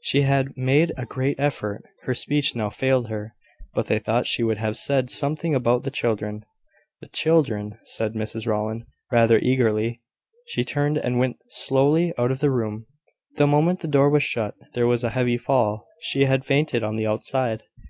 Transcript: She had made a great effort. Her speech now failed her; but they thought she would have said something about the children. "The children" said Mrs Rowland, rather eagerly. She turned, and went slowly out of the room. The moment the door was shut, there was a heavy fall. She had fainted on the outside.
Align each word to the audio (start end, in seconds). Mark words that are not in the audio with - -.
She 0.00 0.22
had 0.22 0.56
made 0.56 0.94
a 0.96 1.04
great 1.04 1.38
effort. 1.38 1.84
Her 2.04 2.14
speech 2.14 2.56
now 2.56 2.70
failed 2.70 3.10
her; 3.10 3.34
but 3.74 3.88
they 3.88 3.98
thought 3.98 4.26
she 4.26 4.42
would 4.42 4.56
have 4.56 4.78
said 4.78 5.10
something 5.10 5.54
about 5.54 5.82
the 5.82 5.90
children. 5.90 6.46
"The 7.02 7.08
children" 7.08 7.76
said 7.94 8.14
Mrs 8.14 8.46
Rowland, 8.46 8.86
rather 9.12 9.38
eagerly. 9.38 10.00
She 10.46 10.64
turned, 10.64 10.96
and 10.96 11.18
went 11.18 11.36
slowly 11.50 12.14
out 12.16 12.30
of 12.30 12.40
the 12.40 12.50
room. 12.50 12.86
The 13.36 13.46
moment 13.46 13.80
the 13.80 13.86
door 13.88 14.08
was 14.08 14.22
shut, 14.22 14.54
there 14.72 14.86
was 14.86 15.04
a 15.04 15.10
heavy 15.10 15.36
fall. 15.36 15.86
She 16.00 16.24
had 16.24 16.46
fainted 16.46 16.82
on 16.82 16.96
the 16.96 17.06
outside. 17.06 17.64